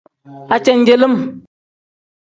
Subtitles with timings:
[0.55, 1.15] Ajenjelim.